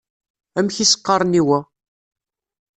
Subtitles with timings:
[0.57, 1.59] Amek i s-qqaren i wa?